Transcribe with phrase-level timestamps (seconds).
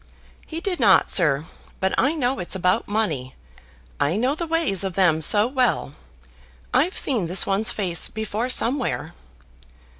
[0.47, 1.45] "He did not, sir;
[1.79, 3.35] but I know it's about money.
[3.99, 5.93] I know the ways of them so well.
[6.73, 9.13] I've seen this one's face before somewhere."